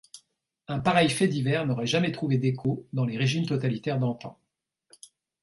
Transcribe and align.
Un 0.67 0.79
pareil 0.79 1.11
fait 1.11 1.27
divers 1.27 1.67
n’aurait 1.67 1.85
jamais 1.85 2.11
trouvé 2.11 2.39
d'écho 2.39 2.87
dans 2.91 3.05
les 3.05 3.19
régimes 3.19 3.45
totalitaires 3.45 3.99
d’antan. 3.99 4.39